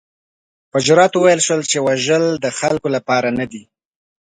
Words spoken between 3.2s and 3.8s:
نه دي.